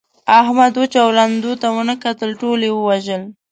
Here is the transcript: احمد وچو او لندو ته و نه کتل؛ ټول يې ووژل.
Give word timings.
احمد 0.39 0.73
وچو 0.79 0.99
او 1.05 1.09
لندو 1.17 1.51
ته 1.61 1.67
و 1.69 1.77
نه 1.89 1.95
کتل؛ 2.03 2.29
ټول 2.41 2.59
يې 2.67 2.71
ووژل. 2.73 3.23